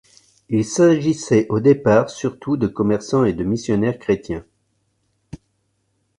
Il 0.49 0.65
s'agissait 0.65 1.45
au 1.49 1.59
départ 1.59 2.09
surtout 2.09 2.57
de 2.57 2.65
commerçants 2.65 3.23
et 3.23 3.33
de 3.33 3.43
missionnaires 3.43 3.99
chrétiens. 3.99 4.43